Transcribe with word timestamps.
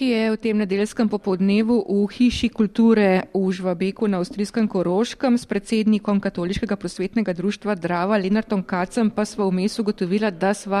ki 0.00 0.16
je 0.16 0.32
v 0.32 0.36
tem 0.40 0.56
nedeljskem 0.56 1.12
popoldnevu 1.12 1.84
v 1.84 2.08
hiši 2.08 2.48
kulture 2.48 3.28
v 3.36 3.52
Žvabeku 3.52 4.08
na 4.08 4.16
avstrijskem 4.16 4.64
Koroškem 4.64 5.36
s 5.36 5.44
predsednikom 5.44 6.24
Katoliškega 6.24 6.72
prosvetnega 6.80 7.36
društva 7.36 7.76
Drava 7.76 8.16
Lenartom 8.16 8.64
Kacem 8.64 9.12
pa 9.12 9.28
sva 9.28 9.44
vmes 9.44 9.76
ugotovila, 9.76 10.32
da 10.32 10.56
sva 10.56 10.80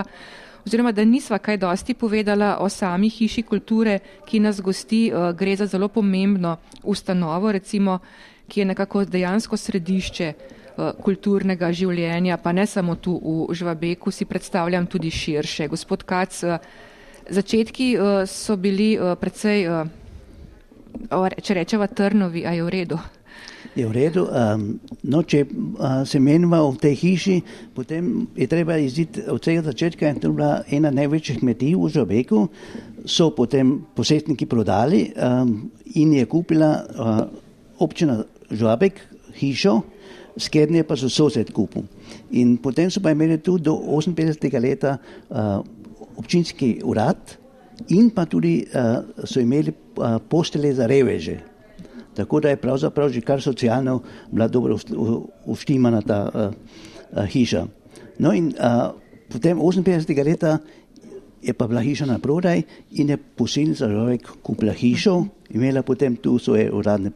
oziroma 0.64 0.96
da 0.96 1.04
nisva 1.04 1.36
kaj 1.36 1.60
dosti 1.60 1.92
povedala 1.92 2.64
o 2.64 2.68
sami 2.72 3.12
hiši 3.12 3.44
kulture, 3.44 4.00
ki 4.24 4.40
nas 4.40 4.56
gosti. 4.64 5.12
Eh, 5.12 5.32
gre 5.36 5.52
za 5.52 5.68
zelo 5.68 5.92
pomembno 5.92 6.56
ustanovo, 6.80 7.52
recimo, 7.52 8.00
ki 8.48 8.60
je 8.60 8.70
nekako 8.72 9.04
dejansko 9.04 9.56
središče 9.56 10.28
eh, 10.32 10.92
kulturnega 10.96 11.68
življenja, 11.68 12.40
pa 12.40 12.56
ne 12.56 12.64
samo 12.64 12.96
tu 12.96 13.20
v 13.20 13.52
Žvabeku, 13.52 14.08
si 14.08 14.24
predstavljam 14.24 14.88
tudi 14.88 15.12
širše. 15.12 15.68
Gospod 15.68 16.08
Kac, 16.08 16.40
začetki 17.30 17.94
so 18.26 18.56
bili 18.56 18.92
precej, 19.20 19.66
če 21.40 21.56
rečeva, 21.56 21.86
trnovi, 21.86 22.44
a 22.46 22.54
je 22.54 22.66
v 22.66 22.74
redu. 22.74 22.98
Je 23.74 23.86
v 23.86 23.92
redu. 23.94 24.26
Um, 24.26 24.80
no, 25.06 25.22
če 25.22 25.44
uh, 25.46 26.02
se 26.02 26.18
menimo 26.18 26.58
v 26.74 26.80
tej 26.82 26.94
hiši, 26.98 27.36
potem 27.74 28.26
je 28.34 28.48
treba 28.50 28.74
iziti 28.82 29.22
od 29.30 29.38
vsega 29.38 29.62
začetka. 29.70 30.10
To 30.18 30.30
je 30.30 30.34
bila 30.34 30.50
ena 30.66 30.90
največjih 30.90 31.38
kmetij 31.38 31.76
v 31.78 31.90
Žabeku. 31.94 32.40
So 33.06 33.30
potem 33.30 33.78
posestniki 33.94 34.48
prodali 34.50 35.12
um, 35.14 35.70
in 35.94 36.18
je 36.18 36.26
kupila 36.26 36.70
uh, 36.82 37.22
občina 37.78 38.18
Žabek 38.50 38.98
hišo, 39.38 39.78
skednje 40.34 40.82
pa 40.82 40.98
so 40.98 41.06
sosed 41.06 41.54
kupil. 41.54 41.86
In 42.34 42.58
potem 42.58 42.90
so 42.90 42.98
pa 42.98 43.14
imeli 43.14 43.38
tu 43.38 43.54
do 43.58 43.78
58. 43.78 44.50
leta 44.58 44.98
uh, 45.30 45.62
občinski 46.20 46.80
urad 46.84 47.16
in 47.88 48.10
pa 48.12 48.26
tudi 48.28 48.60
uh, 48.68 49.24
so 49.24 49.40
imeli 49.40 49.72
uh, 49.72 50.20
postele 50.28 50.74
za 50.76 50.86
reveže. 50.86 51.38
Tako 52.14 52.40
da 52.40 52.52
je 52.52 52.60
pravzaprav 52.60 53.08
že 53.08 53.24
kar 53.24 53.40
socialno 53.40 54.02
bila 54.30 54.48
dobro 54.48 54.76
uštimana 55.46 56.02
ta 56.02 56.28
uh, 56.28 56.52
uh, 57.16 57.24
hiša. 57.24 57.66
No 58.18 58.32
in 58.32 58.52
uh, 58.52 58.92
potem 59.32 59.58
58. 59.58 60.24
leta 60.24 60.58
je 61.42 61.52
pa 61.56 61.66
bila 61.66 61.80
hiša 61.80 62.06
na 62.06 62.18
prodaj 62.18 62.62
in 63.00 63.08
je 63.08 63.16
posilnica 63.16 63.88
človek 63.88 64.28
kupila 64.42 64.72
hišo, 64.76 65.24
imela 65.50 65.82
potem 65.82 66.16
tu 66.16 66.38
svoje 66.38 66.68
uradne 66.72 67.10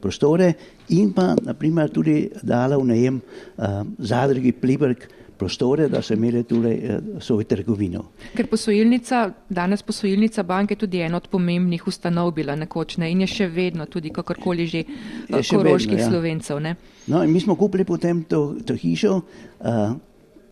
prostore 0.00 0.52
in 0.88 1.12
pa 1.12 1.36
naprimer 1.38 1.90
tudi 1.90 2.26
dala 2.42 2.76
v 2.76 2.84
najem 2.90 3.20
uh, 3.20 3.86
zadrugi 3.98 4.52
Pliberg, 4.52 5.06
prostore, 5.42 5.88
da 5.88 6.02
so 6.02 6.14
imeli 6.14 6.44
tukaj 6.46 6.72
eh, 6.72 6.98
svojo 7.20 7.44
trgovino. 7.50 8.04
Ker 8.36 8.46
posojilnica, 8.46 9.24
danes 9.50 9.82
posojilnica 9.82 10.42
banke 10.46 10.76
tudi 10.78 11.02
ena 11.02 11.18
od 11.18 11.26
pomembnih 11.32 11.86
ustanov 11.90 12.30
bila 12.36 12.54
nekoč 12.56 12.96
ne? 13.02 13.10
in 13.10 13.24
je 13.24 13.30
še 13.32 13.48
vedno 13.50 13.88
tudi 13.90 14.12
kakorkoli 14.14 14.66
že 14.70 14.84
eh, 14.84 15.42
koroških 15.50 15.96
vedno, 15.96 16.04
ja. 16.04 16.10
slovencev. 16.10 16.62
Ne? 16.62 16.76
No 17.10 17.24
in 17.24 17.34
mi 17.34 17.42
smo 17.42 17.58
kupili 17.58 17.84
potem 17.84 18.22
to, 18.24 18.54
to 18.66 18.78
hišo, 18.78 19.18
uh, 19.18 19.94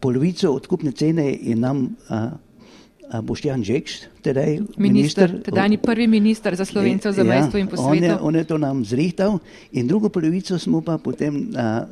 polovico 0.02 0.50
odkupne 0.58 0.92
cene 0.92 1.28
je 1.30 1.54
nam 1.54 1.86
uh, 2.10 3.22
Boštjan 3.22 3.62
Žekš, 3.66 3.96
tedaj 4.26 4.58
minister. 4.78 5.38
Tedajni 5.44 5.78
prvi 5.82 6.06
minister 6.10 6.56
za 6.58 6.66
slovencev 6.66 7.14
za 7.14 7.24
mesto 7.26 7.58
ja, 7.58 7.62
in 7.62 7.70
posvetil. 7.70 8.16
On, 8.18 8.30
on 8.30 8.38
je 8.38 8.44
to 8.46 8.58
nam 8.58 8.84
zrihtal 8.84 9.38
in 9.72 9.86
drugo 9.86 10.10
polovico 10.10 10.58
smo 10.58 10.82
pa 10.82 10.98
potem 10.98 11.50
uh, 11.54 11.82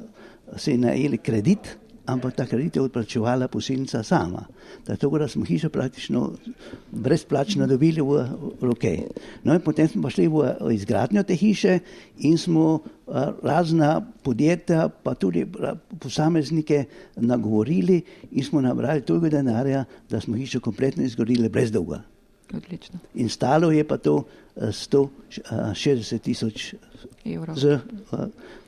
se 0.56 0.76
najeli 0.78 1.18
kredit 1.18 1.76
ampak 2.08 2.34
ta 2.34 2.46
kredit 2.46 2.76
je 2.76 2.82
odplačevala 2.82 3.48
posilnica 3.48 4.02
sama. 4.02 4.46
Tako 4.84 5.18
da 5.18 5.28
smo 5.28 5.44
hišo 5.44 5.68
praktično 5.68 6.32
brezplačno 6.92 7.66
dobili 7.66 8.00
v 8.00 8.24
roke. 8.60 8.92
No 9.44 9.54
in 9.54 9.60
potem 9.60 9.88
smo 9.88 10.02
pa 10.02 10.10
šli 10.10 10.28
v 10.28 10.72
izgradnjo 10.72 11.22
te 11.22 11.36
hiše 11.36 11.78
in 12.18 12.38
smo 12.38 12.80
razna 13.42 14.00
podjetja, 14.22 14.88
pa 14.88 15.14
tudi 15.14 15.46
posameznike 15.98 16.84
nagovorili 17.16 18.02
in 18.30 18.44
smo 18.44 18.60
nabrali 18.60 19.02
toliko 19.02 19.28
denarja, 19.28 19.84
da 20.10 20.20
smo 20.20 20.36
hišo 20.36 20.60
kompletno 20.60 21.04
izgradili 21.04 21.48
brez 21.48 21.72
dolga. 21.72 22.02
Odlično. 22.54 22.98
In 23.14 23.28
stalo 23.28 23.70
je 23.70 23.84
pa 23.84 23.96
to 23.96 24.22
160 24.56 26.18
tisoč 26.18 26.74
evrov 27.24 27.56
z 27.56 27.78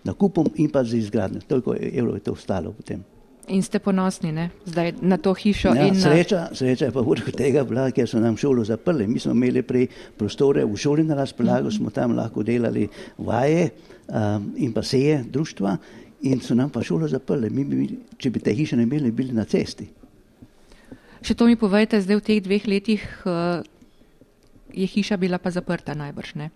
nakupom 0.04 0.50
in 0.56 0.70
pa 0.70 0.84
z 0.84 1.00
izgradnjo. 1.00 1.40
Toliko 1.48 1.74
evrov 1.80 2.14
je 2.14 2.20
to 2.20 2.36
stalo 2.36 2.72
potem. 2.72 3.04
In 3.50 3.62
ste 3.66 3.80
ponosni 3.82 4.30
ne? 4.32 4.48
zdaj 4.66 4.92
na 5.02 5.16
to 5.18 5.34
hišo. 5.34 5.72
Ja, 5.74 5.88
sreča, 5.94 6.40
sreča 6.54 6.88
je 6.88 6.94
pa 6.94 7.02
vrh 7.02 7.30
tega 7.34 7.64
bila, 7.66 7.88
ker 7.90 8.06
so 8.08 8.20
nam 8.22 8.36
šolo 8.38 8.64
zaprli. 8.64 9.08
Mi 9.10 9.18
smo 9.18 9.34
imeli 9.34 9.62
prej 9.66 9.88
prostore 10.18 10.64
v 10.64 10.76
šoli 10.78 11.04
na 11.04 11.18
razpolago, 11.18 11.66
mm 11.66 11.70
-hmm. 11.70 11.76
smo 11.76 11.90
tam 11.90 12.16
lahko 12.16 12.42
delali 12.42 12.88
vaje 13.18 13.70
um, 14.08 14.52
in 14.56 14.72
pa 14.72 14.82
seje 14.82 15.24
društva 15.30 15.76
in 16.22 16.40
so 16.40 16.54
nam 16.54 16.70
pa 16.70 16.82
šolo 16.82 17.08
zaprli. 17.08 17.50
Mi 17.50 17.64
bi, 17.64 17.98
če 18.18 18.30
bi 18.30 18.40
te 18.40 18.54
hiše 18.54 18.76
ne 18.76 18.82
imeli, 18.82 19.10
bili 19.10 19.32
na 19.32 19.44
cesti. 19.44 19.88
Še 21.22 21.34
to 21.34 21.46
mi 21.46 21.56
povejte, 21.56 22.00
zdaj 22.00 22.16
v 22.16 22.20
teh 22.20 22.42
dveh 22.42 22.66
letih 22.66 23.02
uh, 23.24 23.62
je 24.72 24.86
hiša 24.86 25.16
bila 25.16 25.38
pa 25.38 25.50
zaprta 25.50 25.94
najbrž, 25.94 26.34
ne? 26.34 26.50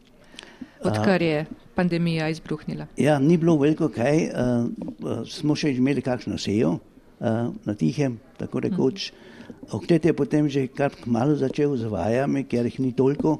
Odkar 0.84 1.22
je 1.22 1.44
pandemija 1.74 2.28
izbruhnila? 2.28 2.86
Ja, 2.96 3.18
ni 3.18 3.36
bilo 3.36 3.56
veliko 3.58 3.88
kaj. 3.88 4.28
Uh, 4.30 5.22
smo 5.28 5.56
še 5.56 5.74
imeli 5.74 6.02
kakšno 6.04 6.38
sejo 6.38 6.76
uh, 6.76 7.50
na 7.64 7.74
tihem, 7.78 8.18
tako 8.38 8.64
rekoč. 8.64 9.10
Mm. 9.10 9.32
Oktet 9.76 10.04
je 10.04 10.12
potem 10.16 10.48
že 10.48 10.66
kar 10.68 10.94
malo 11.06 11.36
začel 11.36 11.76
z 11.76 11.90
vajami, 11.90 12.44
ker 12.48 12.68
jih 12.68 12.80
ni 12.80 12.92
toliko. 12.92 13.38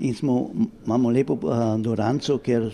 In 0.00 0.14
smo, 0.14 0.50
imamo 0.86 1.10
lepo 1.10 1.34
uh, 1.42 1.74
doranco, 1.82 2.38
ker 2.38 2.70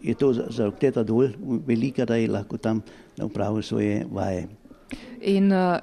je 0.00 0.14
to 0.14 0.32
za, 0.32 0.46
za 0.50 0.68
okteta 0.70 1.02
dol 1.02 1.32
velika, 1.66 2.06
da 2.06 2.14
je 2.14 2.30
lahko 2.30 2.58
tam 2.58 2.82
upravil 3.18 3.62
svoje 3.62 4.06
vaje. 4.06 4.46
In 5.26 5.50
uh, 5.52 5.82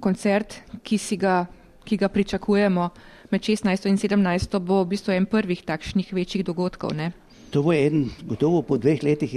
koncert, 0.00 0.62
ki, 0.82 0.96
ga, 1.20 1.44
ki 1.84 2.00
ga 2.00 2.08
pričakujemo, 2.08 2.88
uh, 2.88 3.15
med 3.30 3.40
16 3.40 3.88
in 3.88 3.98
17 3.98 4.58
bo 4.58 4.82
v 4.84 4.90
bistvu 4.94 5.14
en 5.16 5.26
prvih 5.26 5.62
takšnih 5.66 6.12
večjih 6.12 6.44
dogodkov. 6.44 6.94
Ne? 6.96 7.12
To 7.50 7.62
bo 7.62 7.72
en, 7.72 8.08
gotovo 8.26 8.62
po 8.66 8.78
dveh 8.78 9.02
letih, 9.02 9.32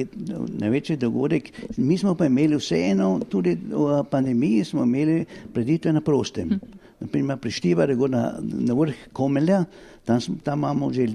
največji 0.59 0.97
dogodek. 0.97 1.51
Mi 1.77 1.97
smo 1.97 2.15
pa 2.17 2.25
imeli 2.25 2.57
vseeno, 2.57 3.19
tudi 3.29 3.55
v 3.55 4.03
pandemiji 4.09 4.65
smo 4.65 4.83
imeli 4.83 5.25
preditve 5.53 5.93
na 5.93 6.01
prostem. 6.01 6.55
Hm. 6.57 6.77
Naprimer, 6.99 7.37
pri 7.39 7.51
Štivari, 7.51 7.95
na, 8.11 8.23
na 8.41 8.75
vrh 8.75 9.07
Komelja, 9.15 9.63
tam, 10.03 10.19
tam 10.43 10.59
imamo 10.59 10.91
že 10.91 11.07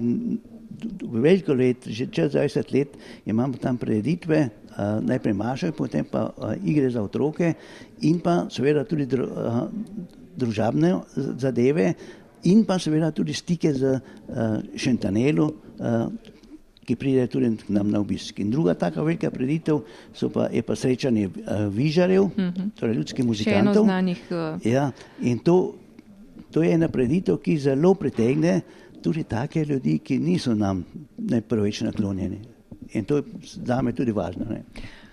veliko 1.11 1.53
let, 1.53 1.85
že 1.87 2.07
čez 2.11 2.33
20 2.33 2.73
let, 2.73 2.97
imamo 3.25 3.57
tam 3.61 3.77
preditve, 3.77 4.49
uh, 4.75 4.99
najprej 5.01 5.33
mašaj, 5.33 5.71
potem 5.71 6.05
pa 6.05 6.31
uh, 6.31 6.55
igre 6.63 6.89
za 6.89 7.03
otroke 7.03 7.53
in 8.01 8.19
pa 8.19 8.45
seveda 8.49 8.83
tudi 8.83 9.05
dru, 9.05 9.29
uh, 9.29 9.65
družabne 10.35 10.99
zadeve, 11.37 11.93
in 12.45 12.63
pa 12.65 12.79
seveda 12.79 13.11
tudi 13.11 13.33
stike 13.33 13.73
z 13.73 13.91
uh, 13.93 13.99
Šentanelo, 14.75 15.45
uh, 15.45 16.07
ki 16.85 16.95
pride 16.95 17.27
tudi 17.27 17.49
k 17.57 17.69
nam 17.73 17.89
na 17.89 17.99
obisk. 17.99 18.39
In 18.39 18.51
druga 18.53 18.75
taka 18.77 19.01
velika 19.01 19.31
preditev 19.31 19.81
pa, 20.33 20.47
je 20.53 20.61
pa 20.61 20.75
srečanje 20.75 21.27
uh, 21.27 21.65
vižarjev, 21.73 22.23
uh 22.23 22.37
mhm. 22.37 22.49
-huh. 22.49 22.69
torej 22.79 22.95
ljudskih 22.95 23.25
muzikantov. 23.25 23.83
Znanih, 23.83 24.21
uh... 24.31 24.65
ja, 24.65 24.91
in 25.21 25.39
to, 25.39 25.75
to 26.51 26.63
je 26.63 26.73
ena 26.73 26.87
preditev, 26.87 27.37
ki 27.37 27.57
zelo 27.57 27.93
pritegne 27.93 28.61
tudi 29.01 29.23
take 29.23 29.65
ljudi, 29.65 29.99
ki 29.99 30.19
niso 30.19 30.55
nam 30.55 30.85
najprveč 31.17 31.81
naklonjeni. 31.81 32.39
In 32.93 33.05
to 33.05 33.17
je 33.17 33.23
za 33.65 33.81
me 33.81 33.93
tudi 33.93 34.11
važno. 34.11 34.45
Ne? 34.49 34.63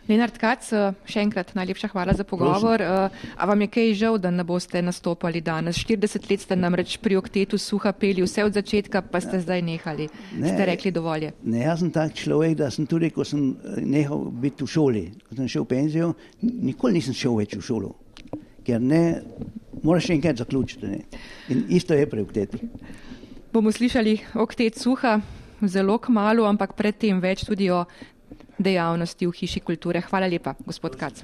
Lenard 0.09 0.35
Kac, 0.35 0.67
eh, 0.73 0.95
še 1.07 1.23
enkrat 1.23 1.53
najlepša 1.55 1.93
hvala 1.93 2.15
za 2.19 2.25
pogovor. 2.27 2.83
Prosim. 2.83 3.15
Eh, 3.15 3.35
a 3.37 3.47
vam 3.47 3.61
je 3.61 3.69
kaj 3.69 3.95
žal, 3.95 4.19
da 4.19 4.31
ne 4.31 4.45
boste 4.45 4.83
nastopali 4.83 5.41
danes? 5.41 5.79
40 5.79 6.31
let 6.31 6.41
ste 6.41 6.57
namreč 6.57 6.97
pri 6.99 7.17
oktetu 7.17 7.59
suha 7.59 7.93
peli, 7.93 8.23
vse 8.23 8.45
od 8.45 8.53
začetka 8.53 9.03
pa 9.03 9.21
ste 9.21 9.41
zdaj 9.41 9.63
nehali. 9.63 10.09
Ne, 10.39 10.49
ste 10.49 10.67
rekli 10.67 10.91
dovolj. 10.91 11.31
Ne, 11.45 11.63
jaz 11.63 11.81
sem 11.81 11.91
tak 11.91 12.15
človek, 12.19 12.57
da 12.59 12.71
sem 12.71 12.87
tudi, 12.87 13.11
ko 13.11 13.25
sem 13.25 13.55
eh, 13.55 13.81
nehal 13.81 14.27
biti 14.31 14.65
v 14.65 14.69
šoli, 14.69 15.05
ko 15.29 15.39
sem 15.39 15.49
šel 15.49 15.63
v 15.63 15.71
penzijo, 15.71 16.15
nikoli 16.43 16.99
nisem 16.99 17.15
šel 17.15 17.39
več 17.39 17.55
v 17.55 17.63
šolo. 17.63 17.95
Ker 18.67 18.83
ne, 18.83 19.23
moraš 19.83 20.11
še 20.11 20.19
enkrat 20.19 20.43
zaključiti. 20.43 20.91
Ne. 20.91 21.23
In 21.51 21.65
isto 21.71 21.95
je 21.95 22.11
pri 22.11 22.27
oktetu. 22.27 22.59
Bomo 23.53 23.71
slišali 23.71 24.19
oktet 24.35 24.79
suha. 24.79 25.21
Zelo 25.63 25.95
kmalo, 26.03 26.43
ampak 26.51 26.73
predtem 26.75 27.21
več 27.23 27.45
tudi 27.47 27.69
o 27.71 27.85
dejavnosti 28.63 29.27
v 29.27 29.35
Hiši 29.35 29.61
kulture. 29.61 30.01
Hvala 30.01 30.31
lepa, 30.31 30.55
gospod 30.67 30.97
Kac. 30.97 31.23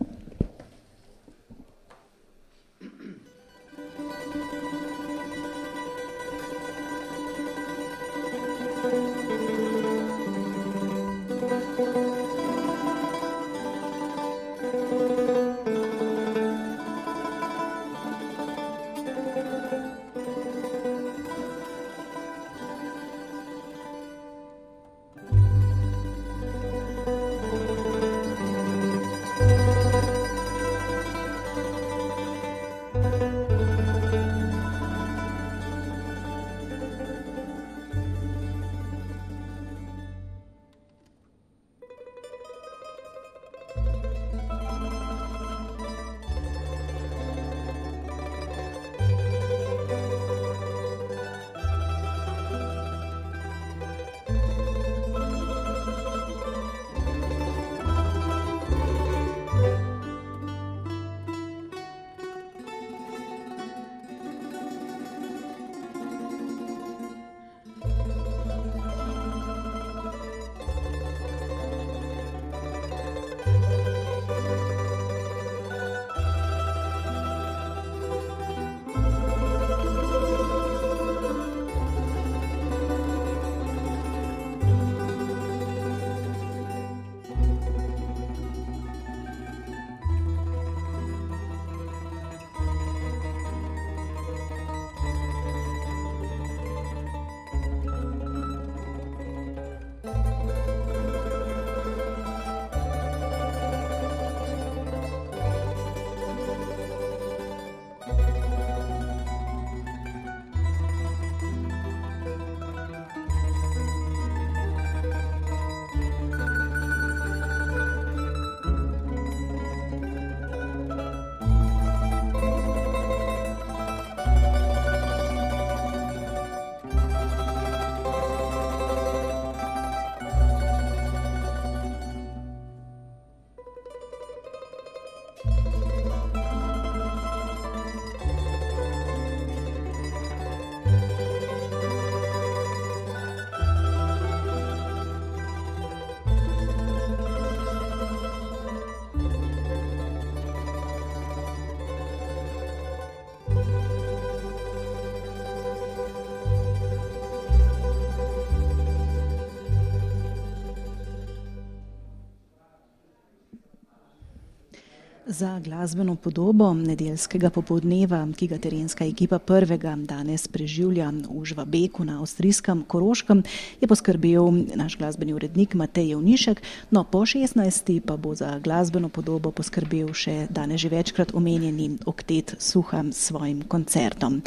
Za 165.38 165.60
glasbeno 165.60 166.16
podobo 166.16 166.74
nedeljskega 166.74 167.50
popoldneva, 167.54 168.24
ki 168.36 168.48
ga 168.50 168.56
terenska 168.58 169.04
ekipa 169.06 169.38
prvega 169.38 169.92
danes 169.96 170.48
preživlja 170.50 171.12
v 171.30 171.44
Žvabeku 171.46 172.02
na 172.04 172.16
avstrijskem 172.18 172.82
Koroškem, 172.82 173.44
je 173.80 173.86
poskrbel 173.88 174.50
naš 174.74 174.96
glasbeni 174.98 175.36
urednik 175.38 175.76
Matej 175.78 176.10
Jevnišek, 176.10 176.62
no 176.90 177.04
po 177.04 177.22
16. 177.22 178.00
pa 178.00 178.16
bo 178.16 178.34
za 178.34 178.58
glasbeno 178.58 179.08
podobo 179.08 179.52
poskrbel 179.54 180.10
še 180.10 180.48
danes 180.50 180.80
že 180.82 180.90
večkrat 180.90 181.30
omenjeni 181.34 182.02
oktet 182.06 182.56
Suha 182.58 183.04
s 183.12 183.30
svojim 183.30 183.62
koncertom. 183.62 184.42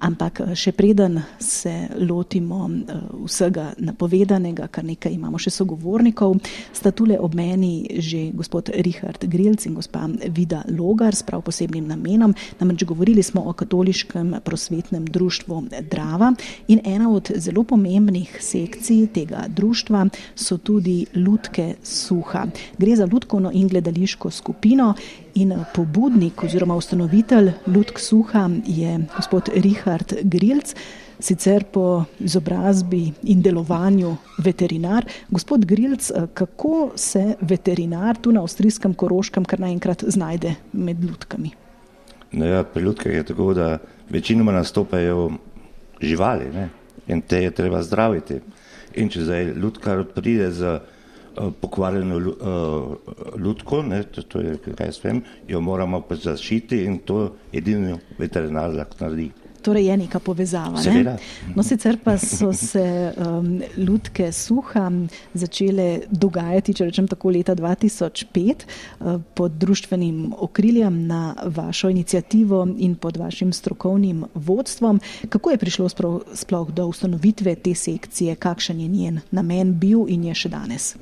Ampak 0.00 0.42
še 0.58 0.74
preden 0.74 1.22
se 1.38 1.86
lotimo 2.02 2.66
eh, 2.66 2.98
vsega 3.30 3.76
napovedanega, 3.78 4.66
kar 4.66 4.84
nekaj 4.84 5.14
imamo 5.14 5.38
še 5.38 5.54
sogovornikov, 5.54 6.34
sta 6.74 6.90
tule 6.90 7.14
ob 7.14 7.38
meni 7.38 8.02
že 8.02 8.34
gospod 8.34 8.74
Richard 8.74 9.22
Grilc 9.30 9.70
in 9.70 9.78
gospa 9.78 10.15
Vida 10.28 10.62
Logar 10.78 11.14
s 11.14 11.22
prav 11.22 11.42
posebnim 11.42 11.86
namenom. 11.86 12.34
Namreč 12.60 12.84
govorili 12.84 13.22
smo 13.22 13.42
o 13.46 13.52
katoliškem 13.52 14.34
prosvetnem 14.44 15.04
društvu 15.04 15.64
Drava 15.90 16.34
in 16.68 16.80
ena 16.84 17.10
od 17.10 17.30
zelo 17.36 17.64
pomembnih 17.64 18.38
sekcij 18.40 19.06
tega 19.06 19.44
društva 19.48 20.06
so 20.34 20.58
tudi 20.58 21.06
Lutke 21.14 21.74
Suha. 21.82 22.46
Gre 22.78 22.96
za 22.96 23.08
lutkovno 23.12 23.50
in 23.54 23.68
gledališko 23.68 24.30
skupino 24.30 24.94
in 25.36 25.52
pobudnik 25.74 26.42
oziroma 26.42 26.76
ustanovitelj 26.76 27.52
Lutk 27.66 27.98
Suha 27.98 28.48
je 28.66 28.98
gospod 29.16 29.48
Richard 29.54 30.14
Grilc 30.22 30.74
sicer 31.18 31.64
po 31.72 32.04
izobrazbi 32.20 33.12
in 33.22 33.42
delovanju 33.42 34.16
veterinar. 34.38 35.04
Gospod 35.28 35.64
Grilc, 35.64 36.10
kako 36.34 36.90
se 36.96 37.34
veterinar 37.40 38.16
tu 38.16 38.32
na 38.32 38.42
avstrijskem 38.42 38.94
Koroškem 38.94 39.44
kar 39.44 39.60
naenkrat 39.60 40.04
znajde 40.06 40.54
med 40.72 41.04
ljudkami? 41.04 41.50
No 42.32 42.46
ja, 42.46 42.64
pri 42.64 42.82
ljudkah 42.82 43.12
je 43.12 43.22
tako, 43.22 43.54
da 43.54 43.78
večinoma 44.10 44.52
nastopajo 44.52 45.30
živali 46.00 46.50
ne? 46.52 46.68
in 47.08 47.20
te 47.20 47.42
je 47.42 47.50
treba 47.50 47.82
zdraviti. 47.82 48.40
In 48.94 49.08
če 49.08 49.22
zdaj 49.22 49.44
ljudkar 49.44 50.04
pride 50.14 50.50
za 50.50 50.80
pokvarjeno 51.60 52.16
uh, 52.16 53.40
ljudko, 53.40 53.82
ne, 53.82 54.02
to, 54.02 54.22
to 54.22 54.40
je 54.40 54.58
kaj 54.66 54.92
s 54.92 55.02
tem, 55.04 55.22
jo 55.48 55.60
moramo 55.60 56.00
pa 56.08 56.16
zaščiti 56.16 56.84
in 56.84 56.98
to 56.98 57.32
edini 57.52 57.98
veterinar 58.18 58.74
lahko 58.74 59.04
naredi 59.04 59.30
torej 59.66 59.86
je 59.86 59.96
neka 59.96 60.20
povezava. 60.22 60.78
Ne? 60.78 61.16
No, 61.56 61.62
sicer 61.66 61.98
pa 62.02 62.14
so 62.22 62.52
se 62.54 62.84
um, 63.18 63.48
lutke 63.82 64.30
suha 64.32 64.84
začele 65.34 65.86
dogajati, 66.10 66.74
če 66.78 66.86
rečem 66.90 67.08
tako, 67.10 67.32
leta 67.34 67.56
2005 67.58 68.66
uh, 68.66 69.18
pod 69.34 69.58
društvenim 69.58 70.36
okriljem 70.46 71.00
na 71.10 71.22
vašo 71.58 71.90
inicijativo 71.90 72.62
in 72.78 72.94
pod 72.94 73.18
vašim 73.18 73.52
strokovnim 73.52 74.24
vodstvom. 74.34 75.00
Kako 75.28 75.50
je 75.56 75.62
prišlo 75.64 75.88
sploh 76.34 76.70
do 76.70 76.86
ustanovitve 76.86 77.56
te 77.66 77.74
sekcije, 77.74 78.36
kakšen 78.38 78.80
je 78.80 78.88
njen 78.88 79.20
namen 79.30 79.74
bil 79.74 80.06
in 80.08 80.30
je 80.30 80.38
še 80.44 80.54
danes? 80.54 80.94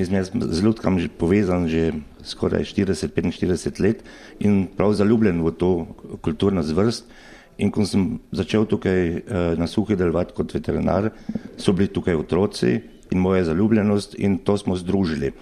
Mislim, 0.00 0.16
jaz 0.16 0.30
sem 0.30 0.40
z 0.40 0.64
Lutkam 0.64 0.96
povezan 1.20 1.66
že 1.68 1.92
skoraj 2.24 2.64
40-45 2.64 3.80
let 3.84 4.00
in 4.40 4.64
prav 4.76 4.94
zaljubljen 4.96 5.42
v 5.44 5.52
to 5.52 5.70
kulturno 6.24 6.62
zvrst. 6.64 7.04
In 7.60 7.68
ko 7.68 7.84
sem 7.84 8.16
začel 8.32 8.64
tukaj 8.64 9.00
uh, 9.12 9.20
na 9.60 9.68
suhi 9.68 9.92
delovati 10.00 10.32
kot 10.32 10.54
veterinar, 10.56 11.10
so 11.60 11.76
bili 11.76 11.92
tukaj 11.92 12.16
otroci 12.16 12.78
in 13.12 13.20
moja 13.20 13.44
zaljubljenost 13.44 14.16
in 14.16 14.38
to 14.40 14.56
smo 14.56 14.76
združili. 14.80 15.34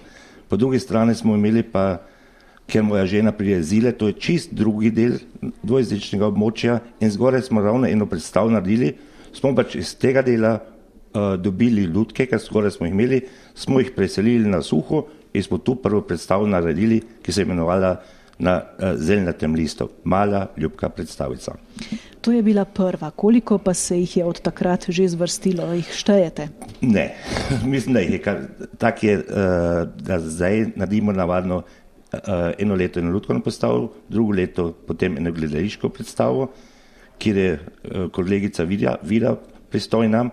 Po 0.51 0.59
drugi 0.59 0.79
strani 0.83 1.15
smo 1.15 1.39
imeli 1.39 1.63
pa, 1.63 2.01
ker 2.67 2.83
moja 2.83 3.05
žena 3.07 3.31
prije 3.31 3.63
zile, 3.63 3.95
to 3.95 4.11
je 4.11 4.19
čist 4.19 4.51
drugi 4.51 4.91
del 4.91 5.21
dvojezičnega 5.63 6.27
območja 6.27 6.81
in 6.99 7.15
zgoraj 7.15 7.47
smo 7.47 7.63
ravno 7.63 7.87
eno 7.87 8.09
predstav 8.11 8.51
naredili, 8.51 8.91
smo 9.31 9.55
pač 9.55 9.79
iz 9.79 9.95
tega 9.95 10.19
dela 10.21 10.57
dobili 11.13 11.83
ljudke, 11.89 12.25
ker 12.29 12.39
skoraj 12.39 12.71
smo 12.71 12.85
jih 12.85 12.93
imeli, 12.93 13.21
smo 13.55 13.79
jih 13.79 13.91
preselili 13.95 14.49
na 14.49 14.61
suho 14.61 15.05
in 15.33 15.43
smo 15.43 15.57
tu 15.57 15.75
prvo 15.75 16.01
predstav 16.01 16.47
naredili, 16.47 17.01
ki 17.21 17.31
se 17.31 17.41
je 17.41 17.45
imenovala 17.45 17.95
na 18.39 18.55
uh, 18.55 18.95
zelnatem 18.95 19.55
listu, 19.55 19.89
mala 20.03 20.47
ljubka 20.57 20.89
predstavica. 20.89 21.55
To 22.21 22.31
je 22.31 22.43
bila 22.43 22.65
prva. 22.65 23.11
Koliko 23.11 23.57
pa 23.57 23.73
se 23.73 23.99
jih 23.99 24.17
je 24.17 24.25
od 24.25 24.41
takrat 24.41 24.89
že 24.89 25.07
zvrstilo, 25.07 25.73
jih 25.73 25.91
štejete? 25.93 26.47
Ne, 26.81 27.15
mislim, 27.73 27.93
da 27.93 27.99
je 27.99 28.21
tako, 28.77 29.07
uh, 29.07 29.21
da 30.01 30.19
zdaj 30.19 30.65
naredimo 30.75 31.11
navadno 31.11 31.57
uh, 31.57 32.19
eno 32.57 32.75
leto 32.75 32.99
eno 32.99 33.11
ljudsko 33.11 33.39
predstavo, 33.39 33.91
drugo 34.09 34.33
leto 34.33 34.71
potem 34.87 35.17
eno 35.17 35.31
gledališko 35.31 35.89
predstavo, 35.89 36.51
kjer 37.17 37.37
je 37.37 37.53
uh, 37.53 38.11
kolegica 38.11 38.63
Vida, 38.63 38.95
Vida 39.03 39.35
pristojna. 39.69 40.29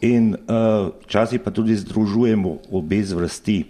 In 0.00 0.36
včasih 1.04 1.40
uh, 1.40 1.44
pa 1.44 1.50
tudi 1.50 1.76
združujemo 1.76 2.70
obe 2.70 3.02
zvrsti. 3.02 3.64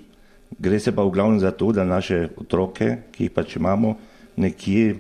Gre 0.59 0.81
se 0.81 0.93
pa 0.93 1.03
v 1.03 1.13
glavnem 1.13 1.41
za 1.41 1.51
to, 1.51 1.73
da 1.73 1.85
naše 1.85 2.29
otroke, 2.37 3.09
ki 3.13 3.29
jih 3.29 3.33
pač 3.33 3.57
imamo, 3.57 3.97
nekje 4.37 4.99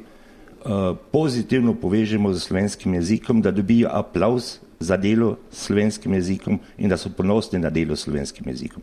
Eh, 0.58 0.94
pozitivno 1.12 1.74
povežemo 1.74 2.34
z 2.34 2.40
slovenskim 2.40 2.94
jezikom, 2.94 3.42
da 3.42 3.50
dobijo 3.50 3.88
aplaus 3.92 4.58
za 4.80 4.96
delo 4.96 5.36
s 5.50 5.70
slovenskim 5.70 6.14
jezikom 6.14 6.58
in 6.78 6.90
da 6.90 6.96
so 6.96 7.10
ponosni 7.10 7.58
na 7.58 7.70
delo 7.70 7.96
s 7.96 8.04
slovenskim 8.04 8.44
jezikom. 8.48 8.82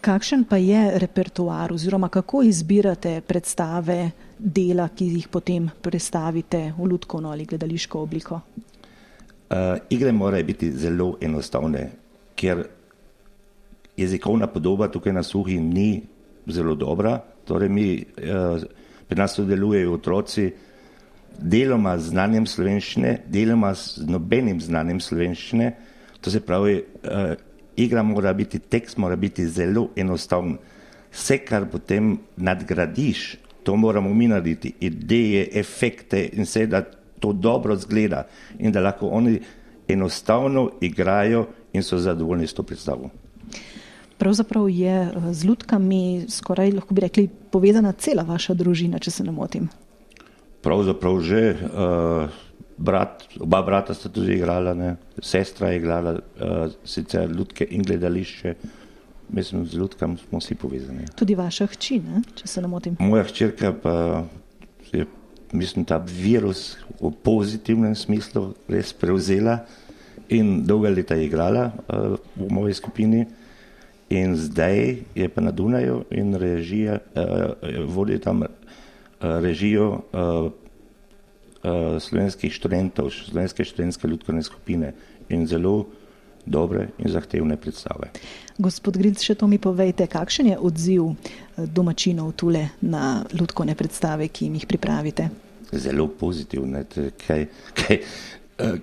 Kakšen 0.00 0.44
pa 0.44 0.56
je 0.56 0.98
repertoar 0.98 1.72
oziroma 1.72 2.08
kako 2.08 2.42
izbirate 2.42 3.20
predstave 3.26 4.10
dela, 4.38 4.88
ki 4.88 5.04
jih 5.04 5.28
potem 5.28 5.68
predstavite 5.82 6.72
v 6.78 6.88
ljudsko 6.90 7.18
ali 7.18 7.44
gledališko 7.44 8.00
obliko? 8.00 8.40
Uh, 9.54 9.78
igre 9.90 10.12
morajo 10.12 10.44
biti 10.44 10.72
zelo 10.72 11.12
enostavne, 11.22 11.84
ker 12.34 12.64
jezikovna 13.96 14.48
podoba 14.50 14.88
tukaj 14.90 15.12
na 15.14 15.22
suhi 15.22 15.60
ni 15.60 16.02
zelo 16.50 16.74
dobra. 16.74 17.20
Torej 17.46 17.68
mi, 17.70 17.84
uh, 18.02 18.64
pri 19.06 19.18
nas 19.18 19.36
sodelujejo 19.38 19.92
otroci, 19.94 20.48
deloma 21.38 21.92
z 21.98 22.10
znanjem 22.10 22.48
slovenščine, 22.50 23.12
deloma 23.30 23.70
z 23.78 24.08
nobenim 24.10 24.58
znanjem 24.60 24.98
slovenščine. 25.00 25.70
To 26.20 26.34
se 26.34 26.42
pravi, 26.42 26.74
uh, 26.82 27.36
igra 27.76 28.02
mora 28.02 28.34
biti, 28.34 28.58
tekst 28.58 28.98
mora 28.98 29.14
biti 29.16 29.46
zelo 29.46 29.92
enostaven. 29.94 30.58
Vse, 31.14 31.38
kar 31.46 31.70
potem 31.70 32.16
nadgradiš, 32.36 33.36
to 33.62 33.76
moramo 33.78 34.10
mi 34.14 34.26
narediti, 34.34 34.74
ideje, 34.80 35.46
efekte 35.62 36.26
in 36.32 36.42
vse, 36.42 36.66
da 36.66 36.82
to 37.24 37.32
dobro 37.32 37.76
zgleda 37.76 38.26
in 38.58 38.72
da 38.72 38.84
lahko 38.84 39.08
oni 39.08 39.38
enostavno 39.88 40.70
igrajo 40.80 41.46
in 41.72 41.82
so 41.82 41.98
zadovoljni 41.98 42.46
s 42.46 42.54
to 42.54 42.62
predstavo. 42.62 43.10
Pravzaprav 44.18 44.68
je 44.70 45.02
eh, 45.02 45.32
z 45.32 45.44
ljudkami 45.44 46.26
skoraj 46.28 46.72
lahko 46.72 46.94
bi 46.94 47.00
rekli 47.00 47.28
povezana 47.50 47.92
cela 47.92 48.22
vaša 48.22 48.54
družina, 48.54 48.98
če 48.98 49.10
se 49.10 49.24
ne 49.24 49.32
motim. 49.32 49.68
Pravzaprav 50.62 51.20
že. 51.20 51.54
Uh, 51.64 52.42
brat, 52.76 53.24
oba 53.40 53.62
brata 53.62 53.94
sta 53.94 54.08
tudi 54.08 54.34
igrala, 54.34 54.74
ne? 54.74 54.96
sestra 55.22 55.68
je 55.70 55.76
igrala, 55.76 56.14
uh, 56.14 56.72
sicer 56.84 57.30
ljudke 57.30 57.66
in 57.70 57.82
gledališče. 57.82 58.54
Mislim, 59.28 59.66
z 59.66 59.74
ljudkami 59.74 60.16
smo 60.18 60.38
vsi 60.38 60.54
povezani. 60.54 61.06
Tudi 61.16 61.34
vaša 61.34 61.66
hči, 61.66 62.00
ne? 62.00 62.22
če 62.34 62.48
se 62.48 62.62
ne 62.62 62.68
motim. 62.68 62.96
Moja 62.98 63.24
hčerka 63.28 63.72
pa 63.82 64.24
je, 64.92 65.06
mislim, 65.54 65.84
ta 65.84 66.02
virus 66.02 66.76
v 67.00 67.12
pozitivnem 67.22 67.94
smislu 67.94 68.52
res 68.68 68.92
prevzela 68.92 69.62
in 70.28 70.64
dolga 70.66 70.90
leta 70.90 71.16
igrala 71.16 71.70
uh, 71.70 72.18
v 72.36 72.50
moji 72.50 72.74
skupini. 72.74 73.24
In 74.10 74.36
zdaj 74.36 75.00
je 75.14 75.28
pa 75.32 75.40
na 75.40 75.50
Dunaju 75.50 76.04
in 76.10 76.34
režija, 76.34 76.98
uh, 77.00 77.54
vodi 77.88 78.18
tam 78.18 78.42
uh, 78.42 78.48
režijo 79.20 80.04
uh, 80.12 80.50
uh, 81.64 81.98
slovenskih 81.98 82.52
študentov, 82.52 83.10
slovenske 83.10 83.64
študentske 83.64 84.08
ljudske 84.08 84.42
skupine 84.42 84.92
in 85.28 85.46
zelo 85.46 85.86
dobre 86.46 86.88
in 86.98 87.08
zahtevne 87.08 87.56
predstave. 87.56 88.12
Gospod 88.58 88.98
Grilc, 89.00 89.22
še 89.24 89.34
to 89.34 89.48
mi 89.48 89.58
povejte, 89.58 90.06
kakšen 90.06 90.52
je 90.52 90.58
odziv 90.60 91.14
domačinov 91.56 92.34
tule 92.36 92.68
na 92.80 93.24
ljudske 93.32 93.74
predstave, 93.74 94.28
ki 94.28 94.46
jim 94.46 94.60
jih 94.60 94.68
pripravite? 94.68 95.30
Zelo 95.78 96.08
pozitivne, 96.18 96.84
kaj, 97.26 97.46
kaj, 97.78 97.98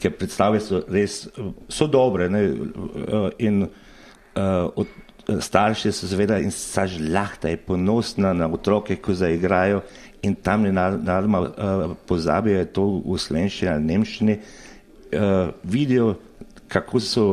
kaj 0.02 0.12
predstave 0.18 0.60
so 0.64 0.82
res 0.90 1.24
so 1.70 1.88
dobre 1.88 2.30
ne, 2.30 2.44
in 3.40 3.64
uh, 3.64 4.68
od, 4.76 4.88
starši 5.40 5.92
so 5.94 6.10
seveda 6.10 6.40
in 6.42 6.52
saž 6.52 6.98
lahta 7.00 7.52
je 7.52 7.60
ponosna 7.62 8.34
na 8.34 8.50
otroke, 8.52 8.98
ko 8.98 9.14
zaigrajo 9.14 9.84
in 10.26 10.36
tam 10.36 10.66
ne 10.66 10.74
uh, 10.76 11.96
pozabijo 12.08 12.66
to 12.74 12.88
v 13.06 13.18
slovenščini 13.20 13.72
ali 13.72 13.90
nemščini, 13.94 14.38
vidijo, 15.68 16.14
kako 16.72 17.00
so 17.04 17.24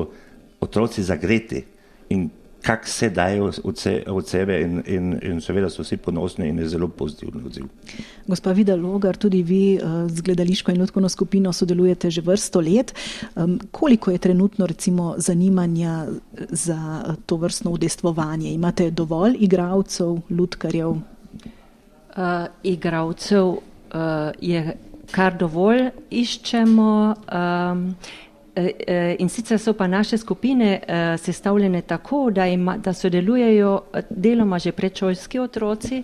otroci 0.60 1.02
zagreti 1.02 1.64
in 2.10 2.28
kak 2.62 2.86
se 2.88 3.10
dajo 3.10 3.52
od, 3.64 3.78
se, 3.78 4.02
od 4.06 4.28
sebe 4.28 4.60
in, 4.60 4.82
in, 4.86 5.18
in 5.22 5.40
seveda 5.40 5.70
so 5.70 5.82
vsi 5.82 5.96
ponosni 5.96 6.48
in 6.48 6.58
je 6.58 6.68
zelo 6.68 6.88
pozitiven 6.88 7.46
odziv. 7.46 7.64
Gospa 8.26 8.52
Vida 8.52 8.76
Logar, 8.76 9.16
tudi 9.16 9.42
vi 9.42 9.80
z 10.08 10.20
gledališko 10.20 10.70
in 10.70 10.78
ljudsko 10.78 11.08
skupino 11.08 11.52
sodelujete 11.52 12.10
že 12.10 12.20
vrsto 12.20 12.60
let. 12.60 12.94
Koliko 13.70 14.10
je 14.10 14.18
trenutno 14.18 14.66
recimo 14.66 15.14
zanimanja 15.18 16.06
za 16.48 17.02
to 17.26 17.36
vrstno 17.36 17.70
udestvovanje? 17.70 18.52
Imate 18.52 18.90
dovolj 18.90 19.36
igralcev, 19.40 20.18
ljudkarjev? 20.30 20.90
Uh, 20.90 22.46
igralcev 22.62 23.46
uh, 23.46 23.60
je 24.40 24.76
kar 25.10 25.36
dovolj, 25.38 25.90
iščemo. 26.10 27.14
Um, 27.32 27.94
In 29.18 29.28
sicer 29.28 29.58
so 29.58 29.72
pa 29.72 29.86
naše 29.86 30.18
skupine 30.18 30.80
sestavljene 31.18 31.82
tako, 31.82 32.30
da, 32.30 32.46
ima, 32.46 32.76
da 32.78 32.92
sodelujejo 32.92 33.80
deloma 34.10 34.58
že 34.58 34.72
predšolski 34.72 35.38
otroci 35.38 36.02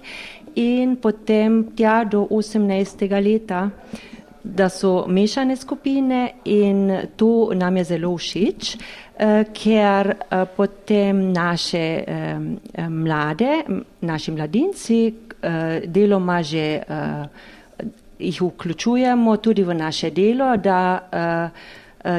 in 0.54 0.96
potem 0.96 1.64
tja 1.76 2.04
do 2.04 2.26
18. 2.30 3.22
leta, 3.24 3.70
da 4.44 4.68
so 4.68 5.06
mešane 5.08 5.56
skupine 5.56 6.30
in 6.44 6.98
to 7.16 7.50
nam 7.54 7.76
je 7.76 7.84
zelo 7.84 8.16
všeč, 8.16 8.76
ker 9.54 10.14
potem 10.56 11.32
naše 11.32 12.04
mlade, 12.88 13.62
naši 14.00 14.32
mladinci 14.32 15.14
deloma 15.86 16.42
že 16.42 16.82
jih 18.18 18.42
vključujemo 18.42 19.36
tudi 19.36 19.62
v 19.62 19.74
naše 19.74 20.10
delo, 20.10 20.56
da 20.56 21.50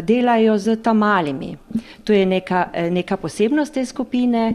delajo 0.02 0.58
z 0.58 0.76
tamalimi. 0.82 1.58
To 2.04 2.14
je 2.14 2.26
neka, 2.26 2.66
neka 2.92 3.18
posebnost 3.18 3.74
te 3.74 3.86
skupine, 3.86 4.54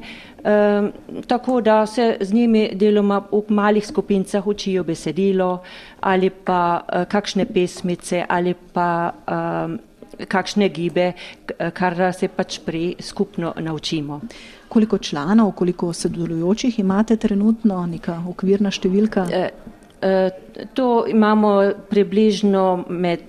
tako 1.27 1.61
da 1.61 1.87
se 1.87 2.17
z 2.21 2.33
njimi 2.33 2.71
deloma 2.75 3.21
v 3.31 3.43
malih 3.49 3.87
skupincah 3.87 4.47
učijo 4.47 4.85
besedilo 4.85 5.63
ali 6.01 6.31
pa 6.31 6.81
kakšne 7.09 7.45
pesmice 7.45 8.25
ali 8.29 8.55
pa 8.73 9.13
kakšne 10.29 10.69
gibe, 10.69 11.13
kar 11.73 12.13
se 12.15 12.29
pač 12.29 12.59
pri 12.65 12.95
skupno 13.01 13.55
naučimo. 13.59 14.21
Koliko 14.69 14.99
članov, 14.99 15.53
koliko 15.53 15.93
sodelujočih 15.93 16.79
imate 16.79 17.17
trenutno, 17.17 17.87
neka 17.87 18.23
okvirna 18.29 18.71
številka? 18.71 19.27
To 20.75 21.05
imamo 21.07 21.73
približno 21.91 22.85
med, 22.89 23.21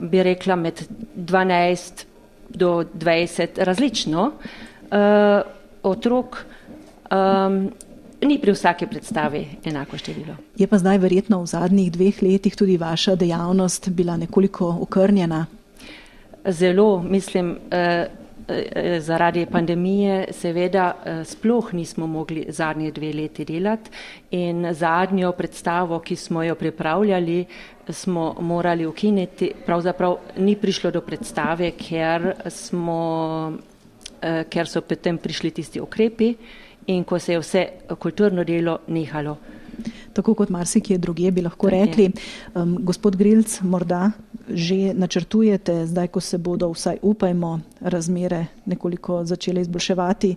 bi 0.00 0.22
rekla, 0.22 0.56
med 0.56 0.82
12 1.16 2.04
do 2.48 2.84
20 2.94 3.64
različno 3.64 4.32
otrok. 5.82 6.44
Ni 8.24 8.38
pri 8.40 8.52
vsaki 8.52 8.86
predstavi 8.86 9.46
enako 9.64 9.98
število. 9.98 10.36
Je 10.56 10.66
pa 10.66 10.78
zdaj 10.78 10.98
verjetno 10.98 11.42
v 11.42 11.46
zadnjih 11.46 11.92
dveh 11.92 12.22
letih 12.22 12.56
tudi 12.56 12.76
vaša 12.76 13.14
dejavnost 13.14 13.88
bila 13.88 14.16
nekoliko 14.16 14.76
okrnjena? 14.80 15.46
Zelo, 16.48 17.02
mislim, 17.02 17.56
zaradi 19.00 19.46
pandemije 19.46 20.26
seveda 20.32 20.94
sploh 21.24 21.74
nismo 21.74 22.06
mogli 22.06 22.46
zadnje 22.48 22.90
dve 22.90 23.12
leti 23.12 23.44
delati 23.44 23.90
in 24.30 24.72
zadnjo 24.72 25.32
predstavo, 25.32 25.98
ki 25.98 26.16
smo 26.16 26.42
jo 26.42 26.54
pripravljali, 26.54 27.44
smo 27.88 28.34
morali 28.40 28.86
ukiniti. 28.86 29.52
Pravzaprav 29.66 30.16
ni 30.36 30.56
prišlo 30.56 30.90
do 30.90 31.00
predstave, 31.00 31.70
ker, 31.70 32.34
smo, 32.48 33.52
ker 34.50 34.68
so 34.68 34.80
potem 34.80 35.18
prišli 35.18 35.50
tisti 35.50 35.80
ukrepi 35.80 36.34
in 36.86 37.04
ko 37.04 37.18
se 37.18 37.32
je 37.32 37.38
vse 37.40 37.66
kulturno 37.98 38.44
delo 38.44 38.78
nehalo. 38.86 39.36
Tako 40.14 40.34
kot 40.38 40.50
marsikje 40.54 40.98
drugje 40.98 41.30
bi 41.34 41.42
lahko 41.42 41.70
rekli. 41.70 42.10
Um, 42.54 42.76
gospod 42.80 43.16
Grilc, 43.16 43.60
morda 43.62 44.12
že 44.48 44.92
načrtujete, 44.94 45.86
zdaj 45.86 46.08
ko 46.12 46.20
se 46.20 46.38
bodo 46.38 46.68
vsaj 46.72 46.98
upajmo 47.02 47.60
razmere 47.80 48.46
nekoliko 48.66 49.24
začele 49.24 49.60
izboljševati, 49.60 50.36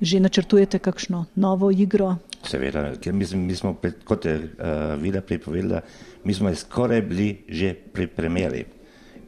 že 0.00 0.20
načrtujete 0.20 0.78
kakšno 0.78 1.24
novo 1.34 1.70
igro? 1.70 2.16
Seveda, 2.44 2.92
ker 3.00 3.16
mislim, 3.16 3.46
mi 3.48 3.56
smo, 3.56 3.72
pred, 3.74 4.04
kot 4.04 4.24
je 4.24 4.36
uh, 4.36 5.00
Vida 5.00 5.20
pripovedala, 5.20 5.80
mi 6.24 6.34
smo 6.34 6.54
skoraj 6.54 7.02
bili 7.02 7.44
že 7.48 7.74
pri 7.74 8.06
premjeri. 8.06 8.64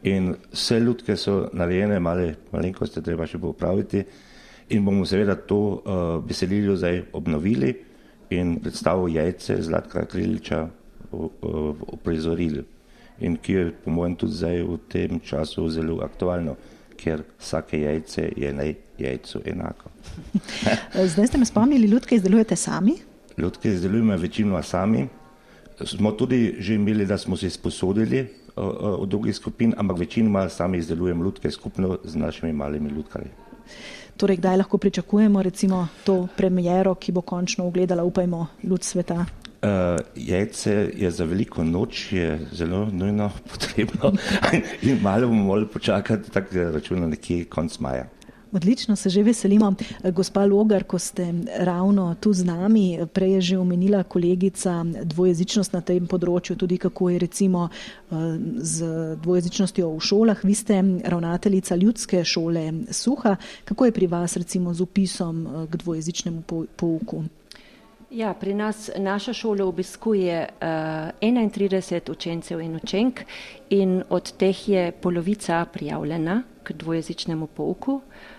In 0.02 0.34
vse 0.52 0.80
ljudke 0.80 1.16
so 1.16 1.48
narejene, 1.52 2.00
male 2.00 2.34
malenkosti 2.52 3.02
treba 3.02 3.26
še 3.26 3.40
popraviti 3.40 4.04
in 4.68 4.84
bomo 4.84 5.06
seveda 5.06 5.34
to 5.34 5.58
uh, 5.58 5.80
besedilo 6.26 6.76
zdaj 6.76 7.02
obnovili 7.12 7.72
in 8.30 8.58
predstavo 8.60 9.08
jajce 9.08 9.62
Zlatka 9.62 10.04
Kriliča 10.04 10.68
uprizorili. 11.92 12.64
In 13.20 13.36
ki 13.36 13.52
je 13.52 13.72
po 13.84 13.90
mojem 13.90 14.16
tudi 14.16 14.32
zdaj 14.32 14.62
v 14.62 14.78
tem 14.92 15.20
času 15.20 15.68
zelo 15.72 16.02
aktualno, 16.04 16.56
ker 16.96 17.22
vsake 17.40 17.80
jajce 17.80 18.32
je 18.36 18.52
naj 18.52 18.74
jajcu 18.98 19.40
enako. 19.44 19.90
zdaj 21.14 21.26
ste 21.26 21.38
me 21.38 21.46
spomnili, 21.46 21.86
ljudke 21.86 22.16
izdelujete 22.16 22.56
sami? 22.56 22.98
Ljudke 23.38 23.72
izdelujemo 23.72 24.16
večino 24.16 24.62
sami. 24.62 25.08
Smo 25.84 26.12
tudi 26.12 26.56
že 26.58 26.74
imeli, 26.74 27.06
da 27.06 27.18
smo 27.18 27.36
se 27.36 27.50
sposodili 27.50 28.26
od 28.56 29.08
drugih 29.08 29.36
skupin, 29.36 29.74
ampak 29.76 29.98
večinoma 29.98 30.48
sami 30.48 30.78
izdelujemo 30.78 31.24
ljudke 31.24 31.50
skupno 31.50 31.98
z 32.04 32.16
našimi 32.16 32.52
malimi 32.52 32.90
ljudkami. 32.90 33.28
Torej, 34.16 34.36
kdaj 34.36 34.56
lahko 34.56 34.78
pričakujemo 34.78 35.42
recimo 35.42 35.88
to 36.04 36.28
premiero, 36.36 36.94
ki 36.94 37.12
bo 37.12 37.20
končno 37.20 37.66
ugledala, 37.66 38.04
upajmo, 38.04 38.46
luč 38.64 38.82
sveta? 38.82 39.26
Uh, 39.66 40.00
jajce 40.16 40.90
je 40.96 41.10
za 41.10 41.24
veliko 41.24 41.64
noč 41.64 42.12
zelo 42.52 42.86
nujno 42.92 43.30
potrebno 43.50 44.12
in 44.82 45.00
malo 45.02 45.28
bomo 45.28 45.44
morali 45.44 45.68
počakati, 45.68 46.30
tako 46.30 46.54
da 46.54 46.70
računam 46.70 47.10
nekje 47.10 47.44
konc 47.44 47.78
maja. 47.78 48.06
Odlično, 48.56 48.96
se 48.96 49.10
že 49.10 49.22
veselimo. 49.22 49.74
Gospa 50.12 50.46
Logar, 50.46 50.84
ko 50.84 50.98
ste 50.98 51.34
ravno 51.58 52.14
tu 52.20 52.32
z 52.32 52.44
nami, 52.44 52.98
prej 53.12 53.32
je 53.32 53.40
že 53.40 53.58
omenila 53.58 54.02
kolegica 54.02 54.80
dvojezičnost 55.04 55.72
na 55.76 55.80
tem 55.84 56.06
področju, 56.08 56.56
tudi 56.56 56.78
kako 56.80 57.10
je 57.10 57.18
recimo 57.18 57.68
z 58.56 58.76
dvojezičnostjo 59.20 59.90
v 59.92 60.00
šolah. 60.00 60.40
Vi 60.44 60.54
ste 60.56 60.80
ravnateljica 61.04 61.76
ljudske 61.76 62.24
šole 62.24 62.72
Suha. 62.90 63.36
Kako 63.64 63.84
je 63.84 63.92
pri 63.92 64.06
vas 64.06 64.36
recimo 64.36 64.72
z 64.74 64.80
upisom 64.80 65.68
k 65.68 65.76
dvojezičnemu 65.76 66.40
pouku? 66.76 67.24
Ja, 68.10 68.32
pri 68.32 68.54
nas 68.54 68.88
naša 68.96 69.34
šola 69.36 69.66
obiskuje 69.66 70.48
uh, 70.48 71.12
31 71.20 72.10
učencev 72.10 72.60
in 72.60 72.76
učenk 72.76 73.20
in 73.68 74.00
od 74.08 74.32
teh 74.32 74.68
je 74.68 74.92
polovica 74.92 75.66
prijavljena 75.72 76.42
k 76.64 76.72
dvojezičnemu 76.72 77.46
pouku. 77.46 78.00
Uh, 78.00 78.35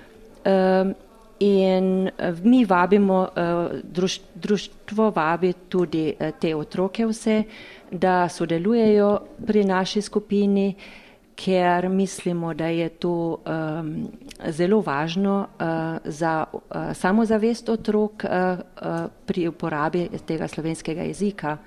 in 1.40 2.10
mi 2.44 2.66
vabimo, 2.66 3.22
uh, 3.22 3.80
druž, 3.84 4.20
društvo 4.36 5.12
vabi 5.16 5.54
tudi 5.70 6.14
uh, 6.20 6.30
te 6.40 6.56
otroke 6.56 7.06
vse, 7.06 7.44
da 7.92 8.30
sodelujejo 8.30 9.20
pri 9.46 9.64
naši 9.64 10.02
skupini, 10.02 10.76
ker 11.38 11.90
mislimo, 11.90 12.54
da 12.54 12.68
je 12.68 12.90
to 12.90 13.38
um, 13.46 14.08
zelo 14.50 14.82
važno 14.82 15.48
uh, 15.60 15.68
za 16.04 16.46
uh, 16.54 16.62
samozavest 16.94 17.70
otrok 17.70 18.24
uh, 18.24 18.32
uh, 18.60 19.06
pri 19.26 19.48
uporabi 19.48 20.08
tega 20.26 20.48
slovenskega 20.48 21.02
jezika. 21.02 21.58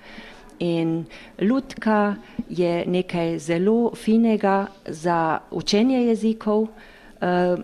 In 0.58 1.04
ljudka 1.40 2.14
je 2.48 2.84
nekaj 2.86 3.38
zelo 3.38 3.92
finega 3.94 4.66
za 4.86 5.38
učenje 5.50 6.06
jezikov, 6.06 6.62
uh, 6.62 7.62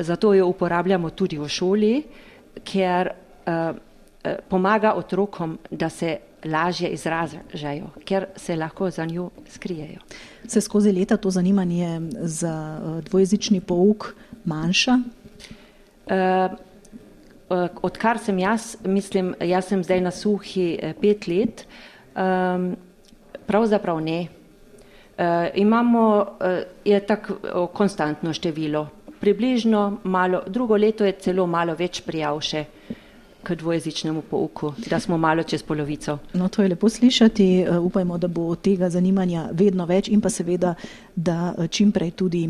zato 0.00 0.34
jo 0.34 0.46
uporabljamo 0.46 1.10
tudi 1.10 1.38
v 1.38 1.48
šoli, 1.48 1.94
ker 2.64 3.10
uh, 3.46 3.76
pomaga 4.48 4.94
otrokom, 4.96 5.58
da 5.70 5.88
se 5.88 6.18
lažje 6.44 6.88
izražajo, 6.88 7.88
ker 8.04 8.26
se 8.36 8.56
lahko 8.56 8.90
za 8.90 9.04
njo 9.04 9.30
skrijejo. 9.48 10.00
Se 10.48 10.60
skozi 10.60 10.92
leta 10.92 11.16
to 11.16 11.30
zanimanje 11.30 12.00
za 12.20 12.80
dvojezični 13.04 13.60
pouk 13.60 14.14
manjša? 14.44 14.98
Uh, 16.04 16.52
odkar 17.82 18.18
sem 18.18 18.38
jaz, 18.38 18.76
mislim, 18.84 19.34
jaz 19.40 19.68
sem 19.68 19.84
zdaj 19.84 20.00
na 20.00 20.10
suhi 20.10 20.78
pet 21.00 21.26
let, 21.26 21.66
um, 22.16 22.76
pravzaprav 23.46 24.00
ne. 24.00 24.26
Uh, 25.18 25.46
imamo, 25.54 26.18
uh, 26.20 26.58
je 26.84 27.00
tako 27.06 27.66
konstantno 27.66 28.32
število, 28.32 28.88
približno 29.24 29.98
malo, 30.04 30.42
drugo 30.46 30.76
leto 30.76 31.04
je 31.04 31.16
celo 31.18 31.46
malo 31.46 31.72
več 31.78 32.02
prijav 32.04 32.42
še 32.44 32.66
k 33.44 33.54
dvojezičnemu 33.60 34.22
pouku, 34.28 34.72
da 34.90 35.00
smo 35.00 35.16
malo 35.20 35.42
čez 35.42 35.62
polovico. 35.64 36.18
No, 36.36 36.48
to 36.48 36.62
je 36.62 36.68
lepo 36.72 36.88
slišati. 36.88 37.46
Upajmo, 37.80 38.18
da 38.18 38.28
bo 38.28 38.54
tega 38.56 38.90
zanimanja 38.92 39.46
vedno 39.52 39.86
več 39.88 40.08
in 40.12 40.20
pa 40.20 40.32
seveda, 40.32 40.74
da 41.16 41.54
čim 41.70 41.92
prej 41.92 42.12
tudi 42.20 42.44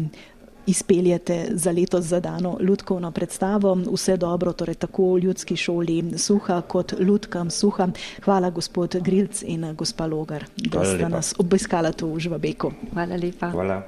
izpeljete 0.66 1.38
za 1.54 1.70
letos 1.70 2.04
zadano 2.10 2.56
ljudkovno 2.60 3.10
predstavo. 3.14 3.74
Vse 3.92 4.16
dobro, 4.16 4.52
torej 4.52 4.74
tako 4.74 5.14
ljudski 5.18 5.56
šoli 5.56 6.18
Suha 6.18 6.60
kot 6.60 6.94
ljudkam 6.98 7.50
Suha. 7.50 7.88
Hvala 8.24 8.50
gospod 8.50 8.96
Grilc 9.02 9.42
in 9.46 9.74
gospa 9.78 10.06
Logar, 10.06 10.46
da 10.56 10.84
ste 10.84 11.08
nas 11.08 11.34
obiskala 11.38 11.92
tu 11.92 12.14
v 12.14 12.22
Žvabeku. 12.26 12.72
Hvala 12.94 13.18
lepa. 13.18 13.50
Hvala. 13.50 13.82